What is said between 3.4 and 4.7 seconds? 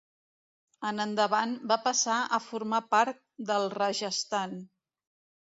del Rajasthan.